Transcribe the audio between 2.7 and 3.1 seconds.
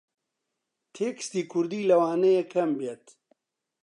بێت